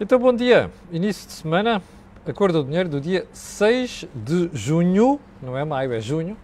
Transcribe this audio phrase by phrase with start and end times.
[0.00, 0.70] Então, bom dia.
[0.92, 1.82] Início de semana,
[2.24, 6.36] Acordo do Dinheiro do dia 6 de junho, não é maio, é junho,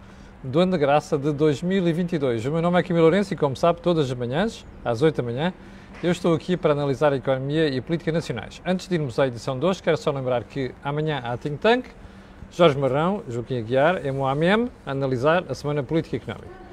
[0.43, 2.45] do ano de graça de 2022.
[2.47, 5.23] O meu nome é Camilo Lourenço e, como sabe, todas as manhãs, às 8 da
[5.23, 5.53] manhã,
[6.03, 8.61] eu estou aqui para analisar a economia e a política nacionais.
[8.65, 11.85] Antes de irmos à edição de hoje, quero só lembrar que amanhã há Think Tank,
[12.51, 16.64] Jorge Marrão, Joaquim Aguiar, MOAMM, a analisar a Semana Política e Económica.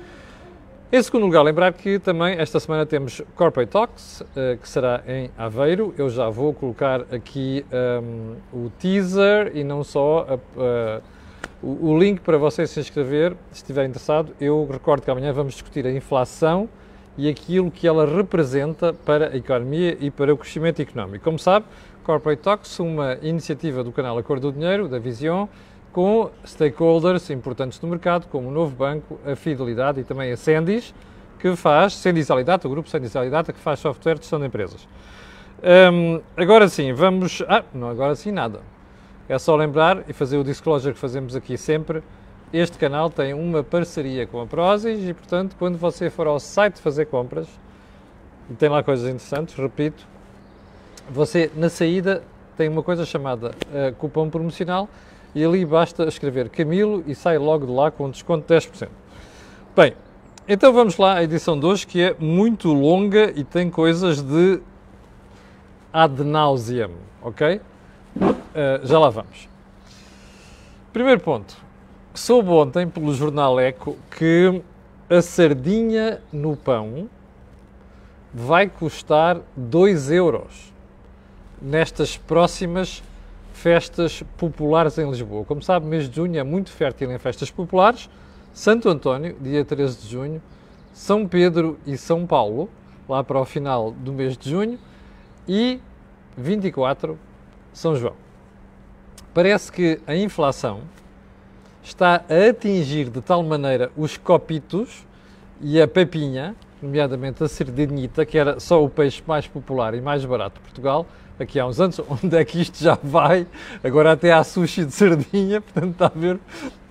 [0.94, 5.30] Em segundo lugar, lembrar que também esta semana temos Corporate Talks, eh, que será em
[5.38, 5.94] Aveiro.
[5.96, 11.00] Eu já vou colocar aqui um, o teaser e não só a, a,
[11.62, 14.34] o, o link para você se inscrever, se estiver interessado.
[14.38, 16.68] Eu recordo que amanhã vamos discutir a inflação
[17.16, 21.24] e aquilo que ela representa para a economia e para o crescimento económico.
[21.24, 21.64] Como sabe,
[22.04, 25.46] Corporate Talks, uma iniciativa do canal Acordo do Dinheiro, da Vision,
[25.92, 30.94] com stakeholders importantes do mercado, como o Novo Banco, a Fidelidade e também a Sendis,
[31.38, 34.88] que faz, Sendis Alidata, o grupo Sendis Alidata, que faz software de gestão de empresas.
[35.92, 37.42] Um, agora sim, vamos...
[37.46, 38.60] Ah, não agora sim nada.
[39.28, 42.02] É só lembrar e fazer o disclosure que fazemos aqui sempre.
[42.52, 46.80] Este canal tem uma parceria com a Prozis e, portanto, quando você for ao site
[46.80, 47.48] fazer compras,
[48.50, 50.06] e tem lá coisas interessantes, repito,
[51.10, 52.22] você, na saída,
[52.56, 54.88] tem uma coisa chamada uh, cupom promocional
[55.34, 58.88] e ali basta escrever Camilo e sai logo de lá com um desconto de 10%.
[59.74, 59.94] Bem,
[60.46, 64.60] então vamos lá à edição de hoje que é muito longa e tem coisas de
[65.92, 66.90] ad nauseam,
[67.22, 67.60] ok?
[68.16, 69.48] Uh, já lá vamos.
[70.92, 71.56] Primeiro ponto.
[72.14, 74.62] Soube ontem pelo jornal Eco que
[75.08, 77.08] a sardinha no pão
[78.32, 80.72] vai custar 2 euros
[81.60, 83.02] nestas próximas
[83.62, 85.44] festas populares em Lisboa.
[85.44, 88.10] Como sabe, mês de junho é muito fértil em festas populares.
[88.52, 90.42] Santo António, dia 13 de junho,
[90.92, 92.68] São Pedro e São Paulo,
[93.08, 94.80] lá para o final do mês de junho,
[95.46, 95.80] e
[96.36, 97.16] 24,
[97.72, 98.14] São João.
[99.32, 100.80] Parece que a inflação
[101.84, 105.06] está a atingir de tal maneira os copitos
[105.60, 110.24] e a papinha, nomeadamente a sardinita, que era só o peixe mais popular e mais
[110.24, 111.06] barato de Portugal,
[111.38, 113.46] aqui há uns anos, onde é que isto já vai?
[113.82, 116.38] Agora até há sushi de sardinha, portanto está a ver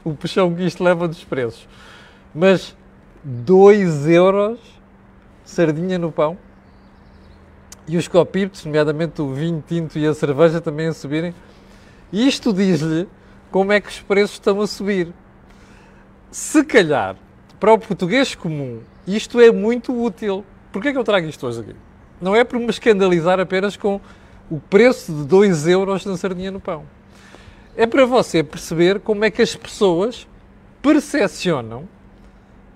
[0.03, 1.67] o puxão que isto leva dos preços.
[2.33, 2.75] Mas
[3.23, 4.59] 2 euros
[5.43, 6.37] sardinha no pão
[7.87, 11.33] e os copitos, nomeadamente o vinho tinto e a cerveja também a subirem.
[12.11, 13.07] Isto diz-lhe
[13.49, 15.13] como é que os preços estão a subir.
[16.31, 17.15] Se calhar,
[17.59, 20.45] para o português comum, isto é muito útil.
[20.71, 21.75] Porquê é que eu trago isto hoje aqui?
[22.21, 23.99] Não é por me escandalizar apenas com
[24.51, 26.83] o preço de 2 euros na sardinha no pão.
[27.77, 30.27] É para você perceber como é que as pessoas
[30.81, 31.87] percepcionam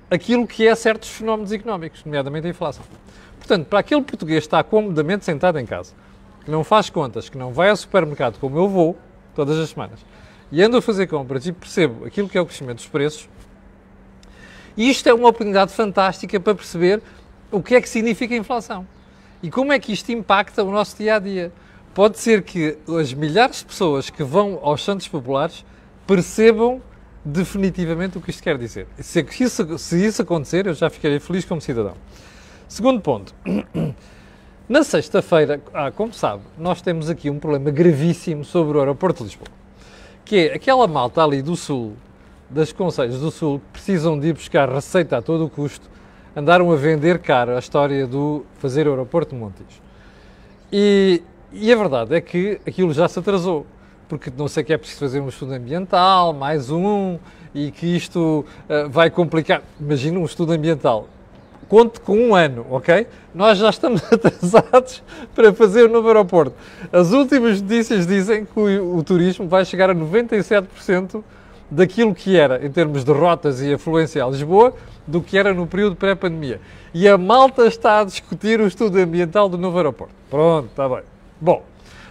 [0.10, 2.86] aquilo que é certos fenómenos económicos, nomeadamente a inflação.
[3.38, 5.94] Portanto, para aquele português que está comodamente sentado em casa,
[6.46, 8.98] que não faz contas, que não vai ao supermercado como eu vou
[9.36, 10.00] todas as semanas,
[10.50, 13.28] e ando a fazer compras e percebo aquilo que é o crescimento dos preços,
[14.78, 17.02] isto é uma oportunidade fantástica para perceber
[17.52, 18.88] o que é que significa a inflação
[19.44, 21.52] e como é que isto impacta o nosso dia a dia
[21.96, 25.66] pode ser que as milhares de pessoas que vão aos Santos Populares
[26.06, 26.82] percebam
[27.24, 28.86] definitivamente o que isto quer dizer.
[29.00, 31.96] Se isso, se isso acontecer, eu já ficarei feliz como cidadão.
[32.68, 33.34] Segundo ponto.
[34.68, 39.30] Na sexta-feira, ah, como sabe, nós temos aqui um problema gravíssimo sobre o aeroporto de
[39.30, 39.48] Lisboa,
[40.26, 41.94] que é aquela malta ali do Sul,
[42.50, 45.88] das Conselhos do Sul, que precisam de ir buscar receita a todo o custo,
[46.36, 49.82] andaram a vender caro a história do fazer o aeroporto de Montijo.
[50.74, 51.22] E
[51.56, 53.66] e a verdade é que aquilo já se atrasou,
[54.10, 57.18] porque não sei que é preciso fazer um estudo ambiental, mais um,
[57.54, 59.64] e que isto uh, vai complicar.
[59.80, 61.08] Imagina um estudo ambiental.
[61.70, 63.08] Conte com um ano, ok?
[63.34, 65.02] Nós já estamos atrasados
[65.34, 66.54] para fazer o novo aeroporto.
[66.92, 71.24] As últimas notícias dizem que o, o turismo vai chegar a 97%
[71.72, 74.74] daquilo que era, em termos de rotas e afluência a Lisboa,
[75.08, 76.60] do que era no período pré-pandemia.
[76.94, 80.14] E a malta está a discutir o estudo ambiental do novo aeroporto.
[80.30, 81.15] Pronto, está bem.
[81.46, 81.64] Bom,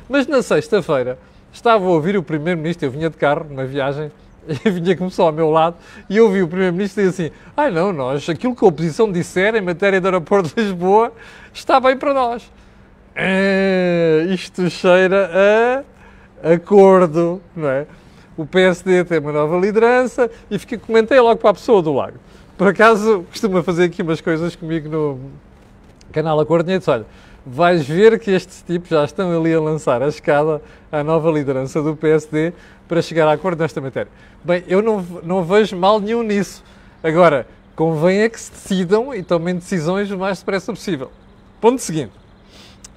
[0.08, 1.18] mas na sexta-feira
[1.52, 4.12] estava a ouvir o Primeiro-Ministro, eu vinha de carro, numa viagem,
[4.64, 5.74] e vinha começou ao meu lado,
[6.08, 9.10] e eu ouvi o Primeiro-Ministro dizer assim, ai ah, não, nós, aquilo que a oposição
[9.10, 11.12] disser em matéria do aeroporto de Lisboa
[11.52, 12.48] está bem para nós.
[13.12, 15.84] É, isto cheira
[16.44, 17.88] a acordo, não é?
[18.36, 22.18] O PSD tem uma nova liderança e fiquei, comentei logo para a pessoa do lago.
[22.56, 25.18] Por acaso costuma fazer aqui umas coisas comigo no
[26.12, 27.04] canal Acordo e disse, olha,
[27.46, 31.82] vais ver que estes tipos já estão ali a lançar a escada à nova liderança
[31.82, 32.52] do PSD
[32.88, 34.10] para chegar a acordo nesta matéria.
[34.42, 36.62] Bem, eu não, não vejo mal nenhum nisso.
[37.02, 37.46] Agora,
[37.76, 41.10] convém é que se decidam e tomem decisões o mais depressa possível.
[41.60, 42.12] Ponto seguinte.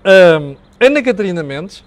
[0.05, 1.83] Um, Ana Catarina Mendes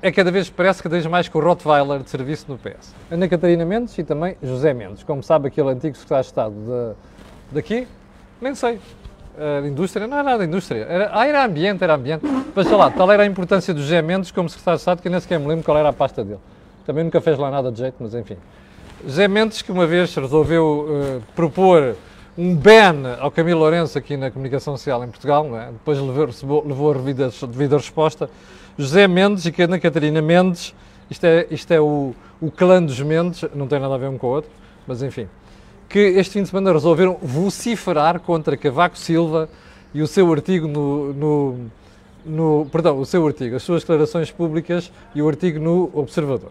[0.00, 2.94] é cada vez, parece cada vez mais com o Rottweiler de serviço no PS.
[3.10, 5.02] Ana Catarina Mendes e também José Mendes.
[5.02, 7.86] Como sabe, aquele antigo secretário de Estado de, daqui,
[8.40, 8.80] nem sei,
[9.38, 12.22] uh, indústria, não é nada indústria, era, ah, era ambiente, era ambiente.
[12.62, 15.12] Sei lá, tal era a importância do José Mendes como secretário de Estado que eu
[15.12, 16.40] nem sequer me lembro qual era a pasta dele.
[16.84, 18.36] Também nunca fez lá nada de jeito, mas enfim.
[19.04, 21.94] José Mendes, que uma vez resolveu uh, propor
[22.36, 25.72] um ban ao Camilo Lourenço aqui na comunicação social em Portugal, é?
[25.72, 28.30] depois levou, levou a devida, devida resposta.
[28.76, 30.72] José Mendes e Ana Catarina Mendes,
[31.10, 34.16] isto é, isto é o, o clã dos Mendes, não tem nada a ver um
[34.16, 34.50] com o outro,
[34.86, 35.28] mas enfim,
[35.88, 39.48] que este fim de semana resolveram vociferar contra Cavaco Silva
[39.94, 41.58] e o seu artigo no, no,
[42.26, 46.50] no perdão, o seu artigo, as suas declarações públicas e o artigo no Observador.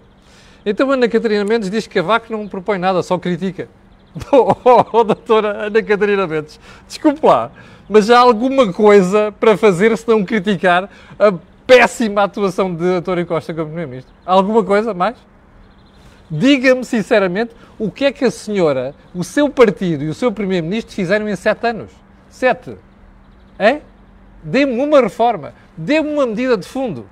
[0.65, 3.69] Então Ana Catarina Mendes diz que Cavaco não propõe nada, só critica.
[4.31, 7.51] Oh, oh, oh, doutora Ana Catarina Mendes, desculpe lá,
[7.87, 10.89] mas há alguma coisa para fazer se não criticar
[11.19, 11.31] a
[11.67, 14.13] péssima atuação de António Costa como Primeiro-Ministro?
[14.25, 15.15] Alguma coisa mais?
[16.29, 20.93] Diga-me sinceramente o que é que a senhora, o seu partido e o seu Primeiro-Ministro
[20.93, 21.91] fizeram em sete anos?
[22.29, 22.77] Sete.
[23.57, 23.81] É?
[24.43, 27.07] Dê-me uma reforma, dê-me uma medida de fundo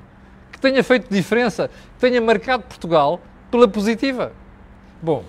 [0.52, 3.20] que tenha feito diferença, que tenha marcado Portugal
[3.50, 4.32] pela positiva.
[5.02, 5.24] Bom,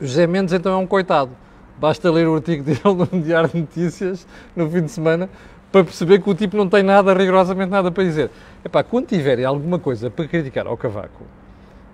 [0.00, 1.30] José Mendes então é um coitado.
[1.78, 4.26] Basta ler o artigo dele no Diário de Notícias
[4.56, 5.28] no fim de semana
[5.70, 8.30] para perceber que o tipo não tem nada, rigorosamente nada para dizer.
[8.64, 11.24] Epá, quando tiverem alguma coisa para criticar ao Cavaco,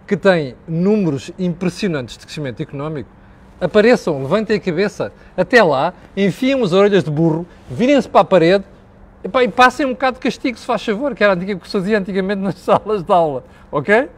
[0.07, 3.09] que tem números impressionantes de crescimento económico,
[3.61, 8.65] apareçam, levantem a cabeça, até lá, enfiem as orelhas de burro, virem-se para a parede
[9.25, 11.99] e passem um bocado de castigo, se faz favor, que era o que se fazia
[11.99, 14.09] antigamente nas salas de aula, ok?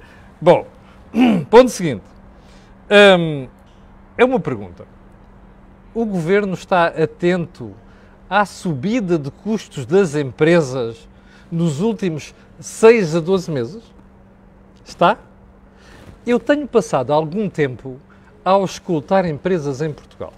[0.40, 0.66] Bom,
[1.48, 2.02] ponto seguinte.
[2.90, 3.48] Hum,
[4.18, 4.84] é uma pergunta.
[5.94, 7.72] O governo está atento
[8.28, 11.08] à subida de custos das empresas
[11.50, 13.82] nos últimos 6 a 12 meses?
[14.84, 15.18] Está?
[16.26, 18.00] Eu tenho passado algum tempo
[18.44, 20.32] a escutar empresas em Portugal.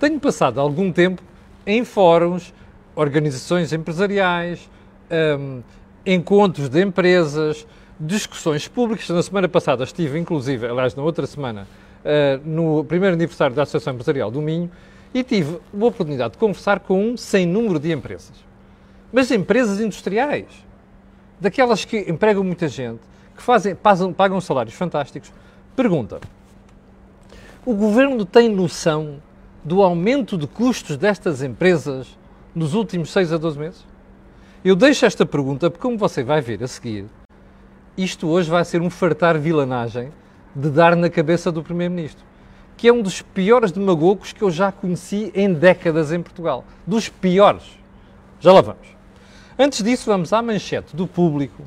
[0.00, 1.22] Tenho passado algum tempo
[1.66, 2.54] em fóruns,
[2.96, 4.70] organizações empresariais,
[5.38, 5.62] um,
[6.06, 7.66] encontros de empresas,
[8.00, 9.06] discussões públicas.
[9.10, 11.66] Na semana passada estive, inclusive, aliás, na outra semana,
[12.02, 14.70] uh, no primeiro aniversário da Associação Empresarial do Minho
[15.12, 18.32] e tive a oportunidade de conversar com um sem número de empresas.
[19.12, 20.46] Mas empresas industriais,
[21.38, 23.00] daquelas que empregam muita gente,
[23.36, 25.32] que fazem, pagam, pagam salários fantásticos.
[25.76, 26.20] Pergunta:
[27.64, 29.22] o governo tem noção
[29.64, 32.18] do aumento de custos destas empresas
[32.54, 33.86] nos últimos 6 a 12 meses?
[34.64, 37.06] Eu deixo esta pergunta porque, como você vai ver a seguir,
[37.96, 40.10] isto hoje vai ser um fartar vilanagem
[40.54, 42.24] de dar na cabeça do Primeiro-Ministro,
[42.76, 46.64] que é um dos piores demagogos que eu já conheci em décadas em Portugal.
[46.86, 47.64] Dos piores.
[48.40, 48.86] Já lá vamos.
[49.58, 51.62] Antes disso, vamos à manchete do público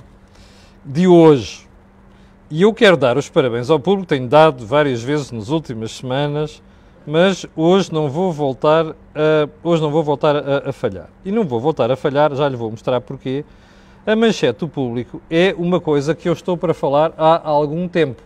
[0.88, 1.68] de hoje.
[2.50, 6.63] E eu quero dar os parabéns ao público, tenho dado várias vezes nas últimas semanas,
[7.06, 11.10] mas hoje não vou voltar a, hoje não vou voltar a, a falhar.
[11.25, 13.44] E não vou voltar a falhar, já lhe vou mostrar porquê.
[14.06, 18.22] A manchete do público é uma coisa que eu estou para falar há algum tempo.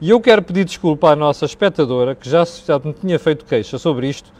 [0.00, 3.78] E eu quero pedir desculpa à nossa espectadora, que já, já me tinha feito queixa
[3.78, 4.32] sobre isto,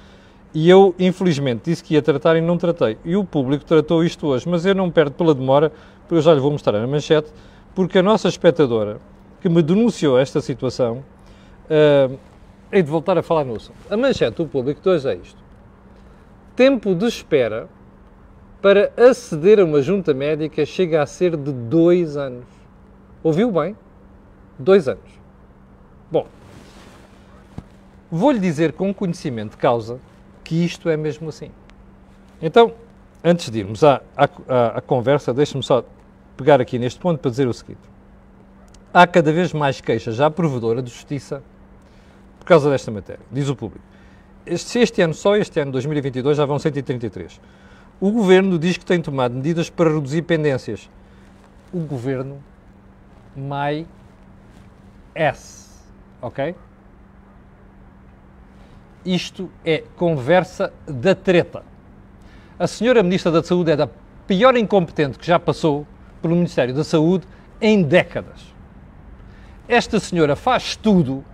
[0.53, 2.99] e eu, infelizmente, disse que ia tratar e não tratei.
[3.05, 5.71] E o público tratou isto hoje, mas eu não perdo pela demora,
[6.01, 7.33] porque eu já lhe vou mostrar na manchete,
[7.75, 8.99] porque a nossa espectadora,
[9.41, 11.03] que me denunciou esta situação,
[11.69, 12.19] uh,
[12.71, 13.77] hei de voltar a falar no assunto.
[13.91, 15.43] A manchete do público de hoje é isto.
[16.55, 17.69] Tempo de espera
[18.61, 22.45] para aceder a uma junta médica chega a ser de dois anos.
[23.23, 23.77] Ouviu bem?
[24.59, 25.11] Dois anos.
[26.11, 26.27] Bom,
[28.11, 29.99] vou-lhe dizer com conhecimento de causa
[30.45, 31.51] que isto é mesmo assim.
[32.41, 32.73] Então,
[33.25, 34.25] antes de irmos à, à,
[34.79, 35.85] à conversa, deixe-me só
[36.37, 37.81] pegar aqui neste ponto para dizer o seguinte.
[38.93, 41.43] Há cada vez mais queixas à provedora de justiça
[42.39, 43.85] por causa desta matéria, diz o público.
[44.45, 47.41] Este, este ano, só este ano, 2022, já vão 133.
[48.01, 50.91] O Governo diz que tem tomado medidas para reduzir pendências.
[51.73, 52.43] O Governo,
[53.37, 53.87] my
[55.15, 55.63] S
[56.23, 56.55] ok?
[59.05, 61.65] Isto é conversa da treta.
[62.57, 63.89] A senhora Ministra da Saúde é da
[64.27, 65.85] pior incompetente que já passou
[66.23, 67.27] pelo Ministério da Saúde
[67.61, 68.41] em décadas.
[69.69, 71.25] Esta senhora faz tudo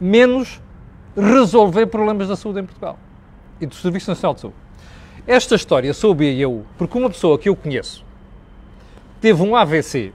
[0.00, 0.60] menos
[1.16, 2.98] resolver problemas da saúde em Portugal
[3.60, 4.56] e do Serviço Nacional de Saúde.
[5.26, 8.04] Esta história soube eu porque uma pessoa que eu conheço
[9.20, 10.12] teve um AVC,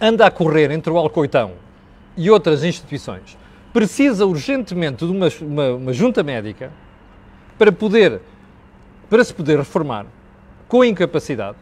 [0.00, 1.52] anda a correr entre o Alcoitão
[2.16, 3.38] e outras instituições
[3.72, 6.70] precisa urgentemente de uma, uma, uma junta médica
[7.56, 8.20] para poder
[9.08, 10.06] para se poder reformar
[10.68, 11.56] com incapacidade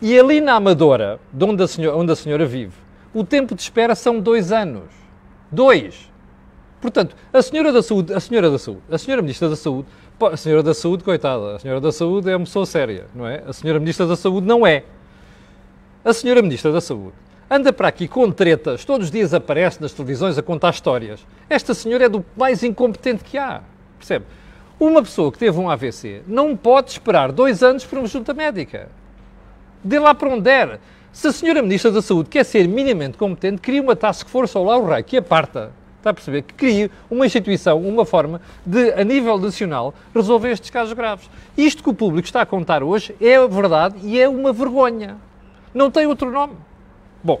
[0.00, 2.74] E ali na Amadora, de onde a senhora, onde a senhora vive,
[3.12, 4.84] o tempo de espera são dois anos.
[5.50, 6.10] Dois.
[6.80, 9.88] Portanto, a senhora da saúde, a senhora da saúde, a senhora ministra da saúde,
[10.20, 13.42] a senhora da saúde, coitada, a senhora da saúde é uma pessoa séria, não é?
[13.46, 14.84] A senhora ministra da saúde não é.
[16.04, 17.14] A senhora ministra da saúde
[17.50, 21.26] anda para aqui com tretas, todos os dias aparece nas televisões a contar histórias.
[21.48, 23.62] Esta senhora é do mais incompetente que há,
[23.98, 24.26] percebe?
[24.78, 28.88] Uma pessoa que teve um AVC não pode esperar dois anos por uma junta médica.
[29.82, 30.80] Dê lá para onde der.
[31.12, 34.64] Se a senhora Ministra da Saúde quer ser minimamente competente, cria uma task force ao
[34.64, 35.72] Lauro Rei que aparta.
[35.98, 36.42] Está a perceber?
[36.42, 41.28] Que crie uma instituição, uma forma de, a nível nacional, resolver estes casos graves.
[41.56, 45.16] Isto que o público está a contar hoje é verdade e é uma vergonha.
[45.74, 46.54] Não tem outro nome.
[47.22, 47.40] Bom,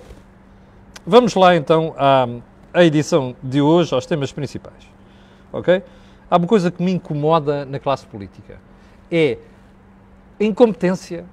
[1.06, 2.26] vamos lá então à,
[2.74, 4.88] à edição de hoje, aos temas principais.
[5.52, 5.82] Ok?
[6.28, 8.58] Há uma coisa que me incomoda na classe política.
[9.10, 9.38] É
[10.40, 11.24] a incompetência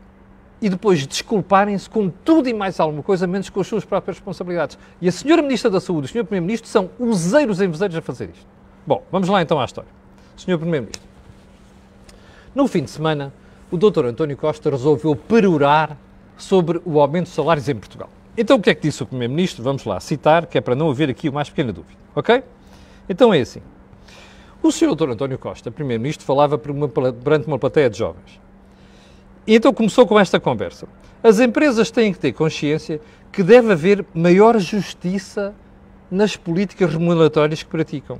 [0.62, 4.77] e depois desculparem-se com tudo e mais alguma coisa, menos com as suas próprias responsabilidades.
[5.01, 8.29] E a senhora Ministra da Saúde e o senhor Primeiro-Ministro são useiros em a fazer
[8.29, 8.45] isto.
[8.85, 9.89] Bom, vamos lá então à história.
[10.38, 11.07] Senhor Primeiro-Ministro,
[12.53, 13.33] no fim de semana,
[13.69, 14.05] o Dr.
[14.05, 15.97] António Costa resolveu perorar
[16.38, 18.09] sobre o aumento de salários em Portugal.
[18.38, 19.63] Então o que é que disse o Primeiro-Ministro?
[19.63, 22.43] Vamos lá citar, que é para não haver aqui o mais pequena dúvida, ok?
[23.09, 23.62] Então é assim.
[24.62, 24.95] O Sr.
[24.95, 25.09] Dr.
[25.12, 28.39] António Costa, Primeiro-Ministro, falava perante uma plateia de jovens.
[29.47, 30.87] E então começou com esta conversa.
[31.23, 32.99] As empresas têm que ter consciência
[33.31, 35.53] que deve haver maior justiça
[36.09, 38.19] nas políticas remuneratórias que praticam.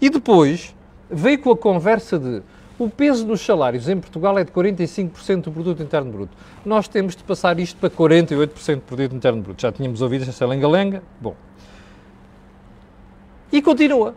[0.00, 0.74] E depois
[1.10, 2.42] veio com a conversa de
[2.78, 6.36] o peso dos salários em Portugal é de 45% do produto interno bruto.
[6.64, 9.60] Nós temos de passar isto para 48% do produto interno bruto.
[9.60, 11.02] Já tínhamos ouvido esta lenga-lenga.
[11.20, 11.34] Bom.
[13.50, 14.14] E continua.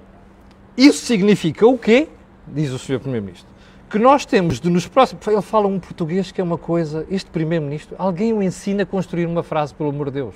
[0.78, 2.08] Isso significa o quê?
[2.48, 3.00] Diz o Sr.
[3.00, 3.51] Primeiro-Ministro.
[3.92, 5.28] Que nós temos de nos próximos.
[5.28, 7.06] Ele fala um português que é uma coisa.
[7.12, 10.36] Este Primeiro-Ministro, alguém o ensina a construir uma frase, pelo amor de Deus.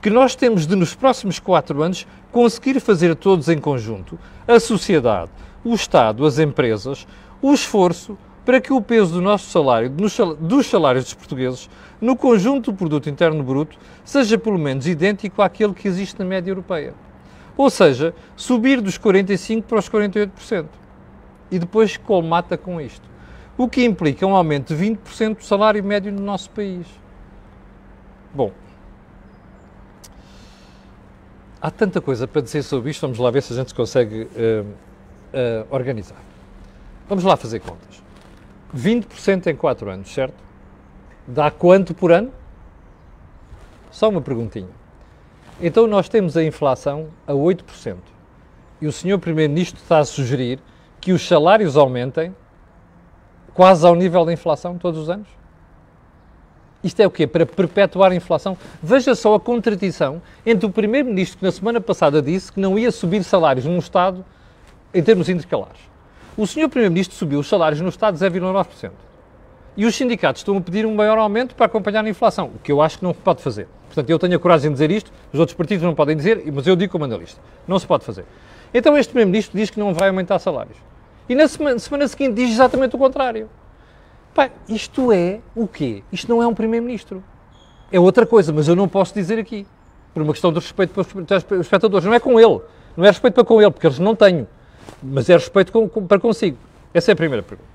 [0.00, 4.18] Que nós temos de, nos próximos quatro anos, conseguir fazer todos em conjunto,
[4.48, 5.30] a sociedade,
[5.62, 7.06] o Estado, as empresas,
[7.42, 8.16] o esforço
[8.46, 11.68] para que o peso do nosso salário, dos salários dos portugueses,
[12.00, 16.50] no conjunto do produto interno bruto, seja pelo menos idêntico àquele que existe na média
[16.50, 16.94] europeia.
[17.58, 20.83] Ou seja, subir dos 45% para os 48%.
[21.50, 23.08] E depois colmata com isto.
[23.56, 26.86] O que implica um aumento de 20% do salário médio no nosso país.
[28.34, 28.50] Bom,
[31.60, 34.62] há tanta coisa para dizer sobre isto, vamos lá ver se a gente consegue uh,
[34.64, 36.18] uh, organizar.
[37.08, 38.02] Vamos lá fazer contas.
[38.76, 40.34] 20% em 4 anos, certo?
[41.26, 42.32] Dá quanto por ano?
[43.90, 44.68] Só uma perguntinha.
[45.60, 47.96] Então nós temos a inflação a 8%.
[48.80, 50.58] E o senhor Primeiro-Ministro está a sugerir
[51.04, 52.34] que os salários aumentem
[53.52, 55.28] quase ao nível da inflação todos os anos?
[56.82, 57.26] Isto é o quê?
[57.26, 58.56] Para perpetuar a inflação?
[58.82, 62.90] Veja só a contradição entre o Primeiro-Ministro que na semana passada disse que não ia
[62.90, 64.24] subir salários num Estado
[64.94, 65.78] em termos intercalares.
[66.38, 68.90] O senhor Primeiro-Ministro subiu os salários no Estado 0,9%.
[69.76, 72.72] E os sindicatos estão a pedir um maior aumento para acompanhar a inflação, o que
[72.72, 73.68] eu acho que não se pode fazer.
[73.88, 76.66] Portanto, eu tenho a coragem de dizer isto, os outros partidos não podem dizer, mas
[76.66, 77.42] eu digo como analista.
[77.68, 78.24] Não se pode fazer.
[78.72, 80.93] Então este Primeiro-Ministro diz que não vai aumentar salários.
[81.28, 83.48] E na semana, semana seguinte diz exatamente o contrário.
[84.34, 86.02] Pá, isto é o quê?
[86.12, 87.22] Isto não é um Primeiro-Ministro.
[87.90, 89.66] É outra coisa, mas eu não posso dizer aqui.
[90.12, 92.04] Por uma questão de respeito para os espectadores.
[92.04, 92.60] Não é com ele.
[92.96, 94.46] Não é respeito para com ele, porque eles não tenho.
[95.02, 96.58] Mas é respeito com, com, para consigo.
[96.92, 97.70] Essa é a primeira pergunta.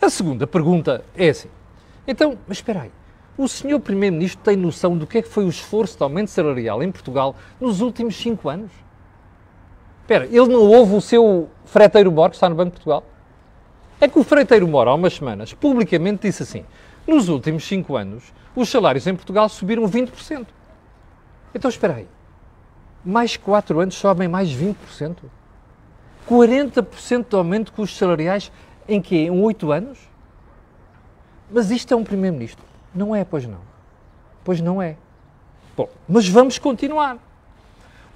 [0.00, 1.48] A segunda pergunta é assim.
[2.06, 2.90] Então, mas espera aí.
[3.36, 6.82] O senhor Primeiro-Ministro tem noção do que é que foi o esforço de aumento salarial
[6.82, 8.70] em Portugal nos últimos cinco anos?
[10.06, 13.02] Espera, ele não ouve o seu freteiro Mor, que está no Banco de Portugal?
[14.00, 16.64] É que o freteiro Mor, há umas semanas, publicamente disse assim,
[17.04, 20.46] nos últimos cinco anos, os salários em Portugal subiram 20%.
[21.52, 22.06] Então, espera aí.
[23.04, 25.16] Mais quatro anos sobem mais 20%?
[26.30, 28.52] 40% de aumento de custos salariais
[28.88, 29.98] em que Em 8 anos?
[31.50, 32.64] Mas isto é um primeiro-ministro.
[32.94, 33.60] Não é, pois não.
[34.44, 34.96] Pois não é.
[35.76, 37.18] Bom, mas vamos continuar.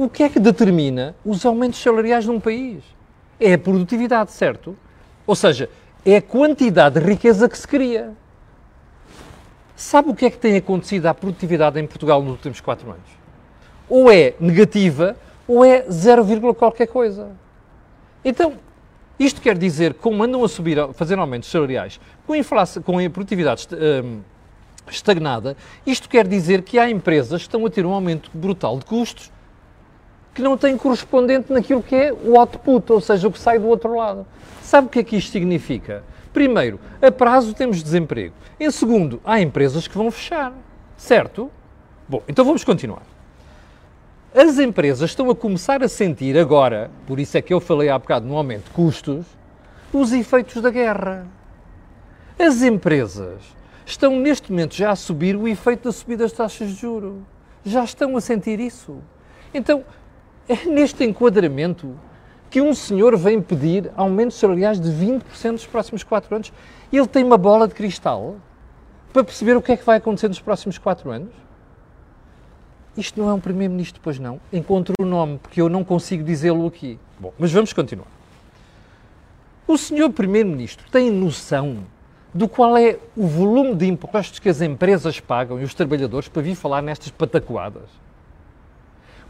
[0.01, 2.83] O que é que determina os aumentos salariais num país?
[3.39, 4.75] É a produtividade, certo?
[5.27, 5.69] Ou seja,
[6.07, 8.15] é a quantidade de riqueza que se cria.
[9.77, 13.11] Sabe o que é que tem acontecido à produtividade em Portugal nos últimos 4 anos?
[13.91, 17.33] Ou é negativa ou é 0, qualquer coisa.
[18.25, 18.55] Então,
[19.19, 22.99] isto quer dizer que, como andam a subir, a fazer aumentos salariais, com inflação, com
[22.99, 24.21] a produtividade um,
[24.91, 28.87] estagnada, isto quer dizer que há empresas que estão a ter um aumento brutal de
[28.87, 29.31] custos
[30.35, 33.67] que não tem correspondente naquilo que é o output, ou seja, o que sai do
[33.67, 34.27] outro lado.
[34.63, 36.05] Sabe o que é que isto significa?
[36.33, 38.35] Primeiro, a prazo temos desemprego.
[38.59, 40.53] Em segundo, há empresas que vão fechar.
[40.97, 41.51] Certo?
[42.09, 43.03] Bom, então vamos continuar.
[44.35, 47.99] As empresas estão a começar a sentir agora, por isso é que eu falei há
[47.99, 49.27] bocado no aumento de custos,
[49.93, 51.27] os efeitos da guerra.
[52.39, 53.43] As empresas
[53.85, 57.19] estão neste momento já a subir o efeito da subida das taxas de juros.
[57.65, 58.99] Já estão a sentir isso.
[59.53, 59.85] Então,
[60.51, 61.97] é neste enquadramento
[62.51, 66.53] que um senhor vem pedir aumentos salariais de 20% nos próximos 4 anos.
[66.93, 68.35] Ele tem uma bola de cristal
[69.13, 71.33] para perceber o que é que vai acontecer nos próximos 4 anos?
[72.97, 74.41] Isto não é um primeiro-ministro, pois não.
[74.53, 76.99] Encontro o nome, porque eu não consigo dizê-lo aqui.
[77.21, 78.09] Bom, mas vamos continuar.
[79.69, 81.85] O senhor primeiro-ministro tem noção
[82.35, 86.43] do qual é o volume de impostos que as empresas pagam e os trabalhadores para
[86.43, 87.89] vir falar nestas patacoadas?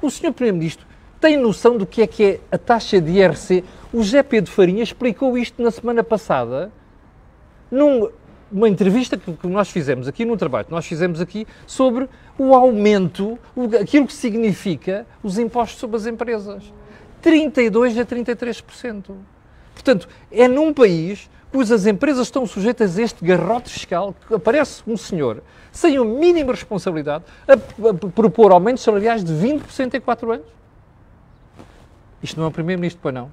[0.01, 0.87] O senhor primeiro-ministro
[1.21, 3.63] tem noção do que é que é a taxa de IRC?
[3.93, 6.73] O José Pedro Farinha explicou isto na semana passada
[7.71, 12.09] numa entrevista que, que nós fizemos aqui no trabalho, nós fizemos aqui sobre
[12.39, 13.39] o aumento,
[13.81, 16.73] aquilo que significa os impostos sobre as empresas.
[17.21, 19.15] 32 a 33%.
[19.75, 24.97] Portanto, é num país cujas empresas estão sujeitas a este garrote fiscal que aparece um
[24.97, 27.57] senhor sem a mínima responsabilidade a
[28.09, 30.60] propor aumentos salariais de 20% em 4 anos.
[32.23, 33.33] Isto não é o Primeiro-Ministro, pois não?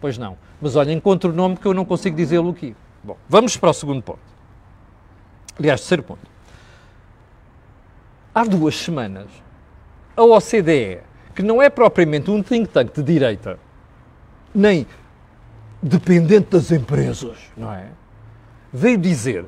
[0.00, 0.36] Pois não.
[0.60, 2.74] Mas olha, encontro o nome que eu não consigo dizê-lo aqui.
[3.02, 4.20] Bom, vamos para o segundo ponto.
[5.58, 6.30] Aliás, terceiro ponto.
[8.34, 9.28] Há duas semanas,
[10.16, 11.00] a OCDE,
[11.34, 13.58] que não é propriamente um think tank de direita,
[14.54, 14.86] nem
[15.82, 17.88] dependente das empresas, não é?
[18.72, 19.44] Veio dizer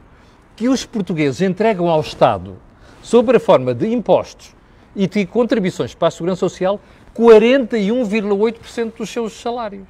[0.56, 2.56] que os portugueses entregam ao Estado,
[3.02, 4.54] sob a forma de impostos
[4.94, 6.80] e de contribuições para a Segurança Social,
[7.16, 9.86] 41,8% dos seus salários.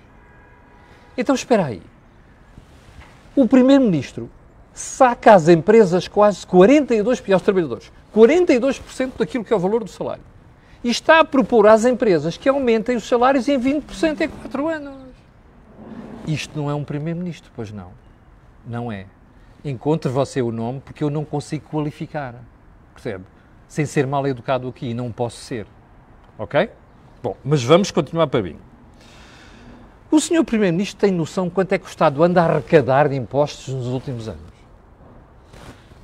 [1.17, 1.83] Então espera aí.
[3.37, 4.31] O Primeiro-Ministro
[4.73, 9.91] saca às empresas quase 42% e aos trabalhadores 42% daquilo que é o valor do
[9.91, 10.23] salário.
[10.83, 14.95] E está a propor às empresas que aumentem os salários em 20% em 4 anos.
[16.27, 17.91] Isto não é um Primeiro-Ministro, pois não.
[18.67, 19.07] Não é.
[19.65, 22.35] Encontre você o nome porque eu não consigo qualificar.
[22.93, 23.25] Percebe?
[23.69, 25.67] Sem ser mal educado aqui, não posso ser.
[26.39, 26.71] Ok?
[27.23, 28.57] Bom, mas vamos continuar para mim.
[30.11, 33.75] O senhor Primeiro-Ministro tem noção quanto é que o Estado anda a arrecadar de impostos
[33.75, 34.55] nos últimos anos?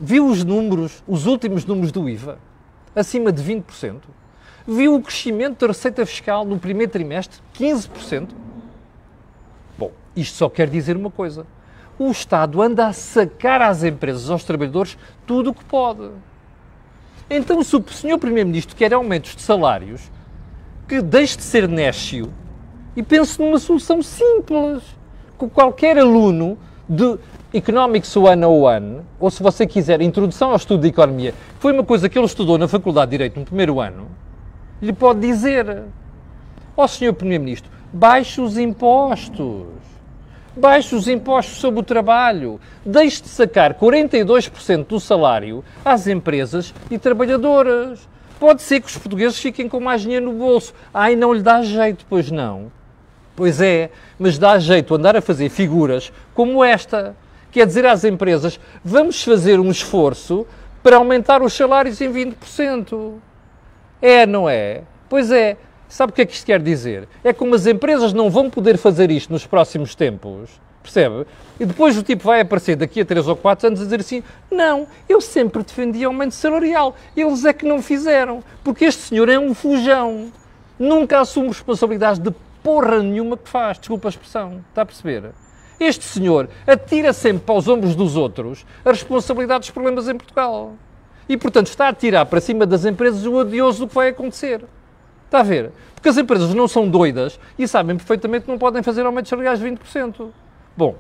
[0.01, 2.39] Viu os números, os últimos números do IVA?
[2.97, 4.01] Acima de 20%?
[4.67, 7.41] Viu o crescimento da receita fiscal no primeiro trimestre?
[7.55, 8.31] 15%?
[9.79, 11.47] Bom, isto só quer dizer uma coisa.
[11.99, 14.97] O Estado anda a sacar às empresas, aos trabalhadores,
[15.27, 16.11] tudo o que pode.
[17.31, 20.11] Então, se o senhor Primeiro-Ministro quer aumentos de salários,
[20.89, 22.33] que deixe de ser néscio
[22.97, 24.83] e pense numa solução simples.
[25.39, 27.17] Que qualquer aluno de
[27.55, 32.19] Economics 101, ou se você quiser, Introdução ao Estudo de Economia, foi uma coisa que
[32.19, 34.09] ele estudou na Faculdade de Direito no primeiro ano,
[34.83, 35.85] lhe pode dizer:
[36.77, 37.15] Ó oh, Sr.
[37.15, 39.80] Primeiro-Ministro, baixe os impostos.
[40.57, 42.61] Baixe os impostos sobre o trabalho.
[42.85, 48.09] Deixe de sacar 42% do salário às empresas e trabalhadoras.
[48.39, 50.75] Pode ser que os portugueses fiquem com mais dinheiro no bolso.
[50.93, 52.73] Ai, não lhe dá jeito, pois não.
[53.37, 57.15] Pois é, mas dá jeito andar a fazer figuras como esta.
[57.53, 60.47] Quer dizer às empresas, vamos fazer um esforço
[60.83, 63.15] para aumentar os salários em 20%.
[64.01, 64.83] É, não é?
[65.09, 65.57] Pois é.
[65.91, 67.07] Sabe o que é que isto quer dizer?
[67.23, 71.27] É como as empresas não vão poder fazer isto nos próximos tempos Percebe?
[71.59, 74.23] E depois o tipo vai aparecer daqui a 3 ou 4 anos a dizer assim:
[74.51, 79.39] não, eu sempre defendi aumento salarial, eles é que não fizeram, porque este senhor é
[79.39, 80.33] um fujão,
[80.79, 82.31] nunca assume responsabilidades de
[82.63, 85.33] porra nenhuma que faz, desculpa a expressão, está a perceber?
[85.79, 90.75] Este senhor atira sempre para os ombros dos outros a responsabilidade dos problemas em Portugal.
[91.29, 94.63] E, portanto, está a tirar para cima das empresas o odioso do que vai acontecer.
[95.31, 95.71] Está a ver?
[95.95, 99.61] Porque as empresas não são doidas e sabem perfeitamente que não podem fazer aumentos salariais
[99.61, 100.31] de 20%.
[100.77, 100.97] Bom,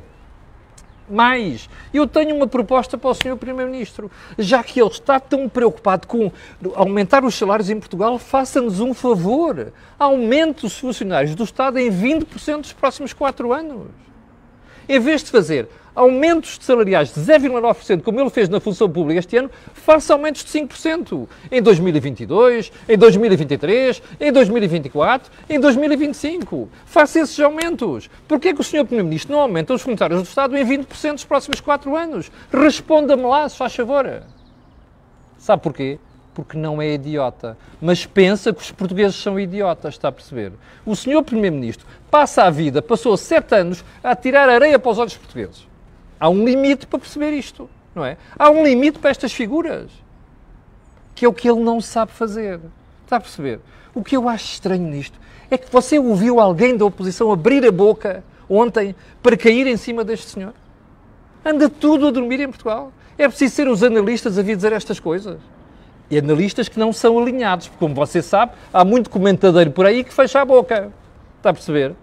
[1.11, 3.37] mais, eu tenho uma proposta para o Sr.
[3.37, 4.09] Primeiro-Ministro.
[4.39, 6.31] Já que ele está tão preocupado com
[6.77, 9.73] aumentar os salários em Portugal, faça-nos um favor.
[9.99, 13.89] Aumente os funcionários do Estado em 20% nos próximos 4 anos.
[14.89, 15.69] Em vez de fazer
[16.01, 20.43] aumentos de salariais de 0,9%, como ele fez na função pública este ano, faça aumentos
[20.43, 26.71] de 5% em 2022, em 2023, em 2024, em 2025.
[26.87, 28.09] Faça esses aumentos.
[28.27, 28.87] Por que é que o Sr.
[28.87, 32.33] Primeiro-Ministro não aumenta os funcionários do Estado em 20% nos próximos 4 anos?
[32.51, 34.23] Responda-me lá, se faz favor.
[35.37, 35.99] Sabe porquê?
[36.33, 40.53] porque não é idiota, mas pensa que os portugueses são idiotas, está a perceber?
[40.87, 45.17] O senhor Primeiro-Ministro passa a vida, passou sete anos a tirar areia para os olhos
[45.17, 45.70] portugueses
[46.21, 48.19] Há um limite para perceber isto, não é?
[48.39, 49.91] Há um limite para estas figuras,
[51.15, 52.61] que é o que ele não sabe fazer.
[53.05, 53.61] Está a perceber?
[53.95, 55.19] O que eu acho estranho nisto
[55.51, 60.05] é que você ouviu alguém da oposição abrir a boca ontem para cair em cima
[60.05, 60.53] deste senhor?
[61.45, 62.93] Anda tudo a dormir em Portugal.
[63.17, 65.39] É preciso ser os analistas a vir dizer estas coisas.
[66.11, 70.05] E analistas que não são alinhados, porque, como você sabe, há muito comentadeiro por aí
[70.05, 70.93] que fecha a boca.
[71.39, 71.95] Está a perceber?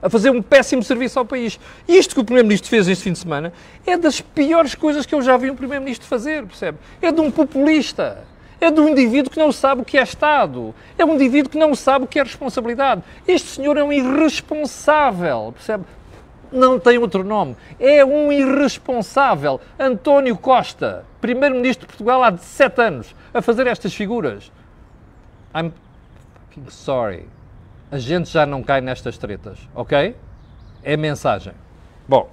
[0.00, 1.58] A fazer um péssimo serviço ao país.
[1.88, 3.52] Isto que o Primeiro-Ministro fez este fim de semana
[3.86, 6.78] é das piores coisas que eu já vi um Primeiro-Ministro fazer, percebe?
[7.02, 8.24] É de um populista.
[8.60, 10.74] É de um indivíduo que não sabe o que é Estado.
[10.96, 13.02] É um indivíduo que não sabe o que é responsabilidade.
[13.26, 15.84] Este senhor é um irresponsável, percebe?
[16.50, 17.56] Não tem outro nome.
[17.78, 19.60] É um irresponsável.
[19.78, 24.50] António Costa, Primeiro-Ministro de Portugal há 17 anos, a fazer estas figuras.
[25.54, 25.72] I'm
[26.68, 27.37] sorry.
[27.90, 30.14] A gente já não cai nestas tretas, ok?
[30.82, 31.54] É mensagem.
[32.08, 32.30] Bom.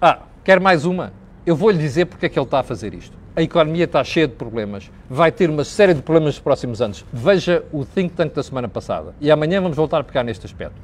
[0.00, 1.12] Ah, quer mais uma?
[1.44, 4.26] Eu vou-lhe dizer porque é que ele está a fazer isto a economia está cheia
[4.26, 7.04] de problemas, vai ter uma série de problemas nos próximos anos.
[7.12, 9.14] Veja o think tank da semana passada.
[9.20, 10.74] E amanhã vamos voltar a pegar neste aspecto.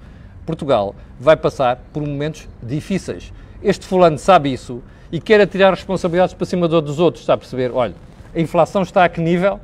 [0.44, 3.32] Portugal vai passar por momentos difíceis.
[3.62, 7.70] Este fulano sabe isso e quer atirar responsabilidades para cima dos outros, está a perceber?
[7.72, 7.94] Olha,
[8.34, 9.58] a inflação está a que nível?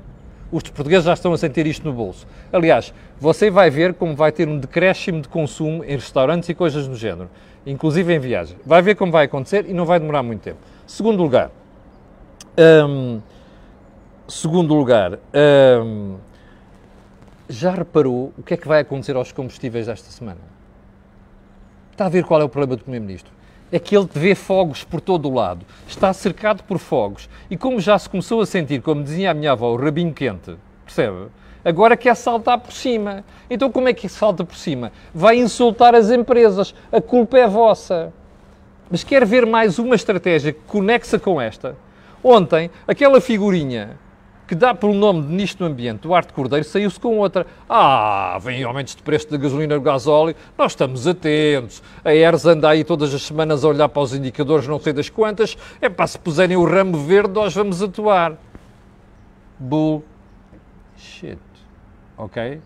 [0.50, 2.26] Os portugueses já estão a sentir isto no bolso.
[2.52, 6.88] Aliás, você vai ver como vai ter um decréscimo de consumo em restaurantes e coisas
[6.88, 7.28] do género,
[7.66, 8.56] inclusive em viagem.
[8.64, 10.58] Vai ver como vai acontecer e não vai demorar muito tempo.
[10.87, 11.50] Segundo lugar,
[12.88, 13.20] um,
[14.26, 15.18] segundo lugar,
[15.84, 16.16] um,
[17.48, 20.40] já reparou o que é que vai acontecer aos combustíveis esta semana?
[21.92, 23.38] Está a ver qual é o problema do Primeiro-Ministro?
[23.70, 27.81] É que ele vê fogos por todo o lado, está cercado por fogos e, como
[27.81, 31.26] já se começou a sentir, como dizia a minha avó, o rabinho quente, percebe?
[31.64, 33.24] Agora quer saltar por cima.
[33.50, 34.90] Então, como é que salta por cima?
[35.12, 38.12] Vai insultar as empresas, a culpa é vossa.
[38.90, 41.76] Mas quer ver mais uma estratégia que conexa com esta?
[42.24, 43.98] Ontem, aquela figurinha
[44.48, 47.46] que dá pelo nome de Ministro do Ambiente, Duarte Cordeiro, saiu-se com outra.
[47.68, 51.82] Ah, vem aumentos de preço da gasolina e do gasóleo, nós estamos atentos.
[52.02, 55.11] A ERS anda aí todas as semanas a olhar para os indicadores, não sei das
[55.11, 55.54] quantas.
[55.82, 58.38] É para se puserem o ramo verde, nós vamos atuar.
[59.58, 60.02] Bull
[60.96, 61.38] shit.
[62.16, 62.61] Ok?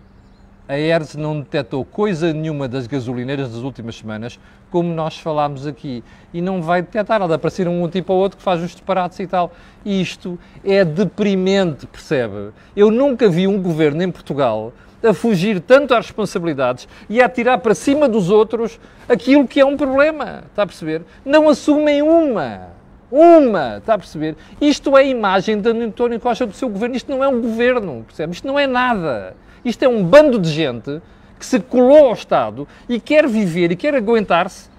[0.68, 4.38] A ERS não detectou coisa nenhuma das gasolineiras das últimas semanas,
[4.72, 6.02] como nós falámos aqui.
[6.32, 9.26] E não vai detectar nada, aparecer um tipo ou outro que faz uns disparates e
[9.26, 9.52] tal.
[9.84, 12.50] Isto é deprimente, percebe?
[12.74, 14.72] Eu nunca vi um governo em Portugal
[15.04, 19.64] a fugir tanto às responsabilidades e a tirar para cima dos outros aquilo que é
[19.64, 20.44] um problema.
[20.48, 21.02] Está a perceber?
[21.24, 22.70] Não assumem uma.
[23.10, 24.36] Uma, está a perceber?
[24.58, 26.96] Isto é a imagem de António Costa do seu governo.
[26.96, 28.32] Isto não é um governo, percebe?
[28.32, 29.36] Isto não é nada.
[29.62, 31.02] Isto é um bando de gente
[31.42, 34.70] que se colou ao Estado e quer viver e quer aguentar-se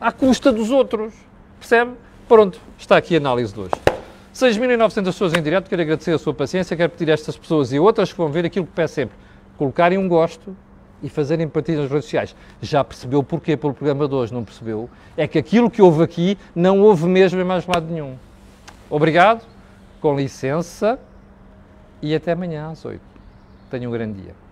[0.00, 1.14] à custa dos outros.
[1.60, 1.92] Percebe?
[2.26, 3.70] Pronto, está aqui a análise de hoje.
[4.34, 7.78] 6.900 pessoas em direto, quero agradecer a sua paciência, quero pedir a estas pessoas e
[7.78, 9.16] outras que vão ver aquilo que peço sempre,
[9.56, 10.56] colocarem um gosto
[11.00, 12.34] e fazerem partidas nas redes sociais.
[12.60, 14.34] Já percebeu porquê pelo programa de hoje?
[14.34, 14.90] Não percebeu?
[15.16, 18.16] É que aquilo que houve aqui não houve mesmo em mais lado nenhum.
[18.90, 19.46] Obrigado,
[20.00, 20.98] com licença
[22.02, 23.00] e até amanhã às 8.
[23.70, 24.47] Tenha um grande dia.